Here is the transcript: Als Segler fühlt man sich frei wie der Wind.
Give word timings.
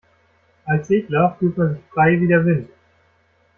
Als 0.65 0.87
Segler 0.87 1.35
fühlt 1.37 1.55
man 1.59 1.75
sich 1.75 1.83
frei 1.93 2.19
wie 2.19 2.25
der 2.27 2.43
Wind. 2.43 2.69